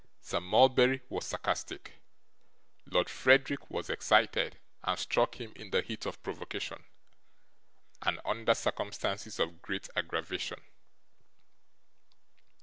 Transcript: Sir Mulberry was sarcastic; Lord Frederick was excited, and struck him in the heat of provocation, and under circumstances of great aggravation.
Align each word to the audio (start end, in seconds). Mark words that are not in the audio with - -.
Sir 0.19 0.39
Mulberry 0.41 1.03
was 1.09 1.27
sarcastic; 1.27 2.01
Lord 2.87 3.07
Frederick 3.07 3.69
was 3.69 3.87
excited, 3.87 4.57
and 4.83 4.97
struck 4.97 5.39
him 5.39 5.53
in 5.55 5.69
the 5.69 5.83
heat 5.83 6.07
of 6.07 6.23
provocation, 6.23 6.83
and 8.01 8.19
under 8.25 8.55
circumstances 8.55 9.39
of 9.39 9.61
great 9.61 9.89
aggravation. 9.95 10.59